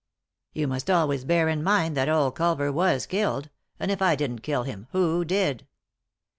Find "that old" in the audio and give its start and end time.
1.95-2.33